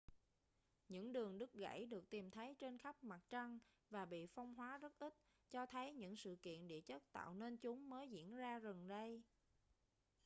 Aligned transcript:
những 0.89 1.13
đường 1.13 1.37
đứt 1.37 1.53
gãy 1.53 1.85
được 1.85 2.09
tìm 2.09 2.31
thấy 2.31 2.55
trên 2.59 2.77
khắp 2.77 3.03
mặt 3.03 3.19
trăng 3.29 3.59
và 3.89 4.05
bị 4.05 4.25
phong 4.27 4.55
hóa 4.55 4.77
rất 4.77 4.99
ít 4.99 5.13
cho 5.51 5.65
thấy 5.65 5.93
những 5.93 6.15
sự 6.15 6.35
kiện 6.41 6.67
địa 6.67 6.81
chất 6.81 7.11
tạo 7.11 7.33
nên 7.33 7.57
chúng 7.57 7.89
mới 7.89 8.09
diễn 8.09 8.35
ra 8.35 8.59
gần 8.59 8.87
đây 8.87 9.23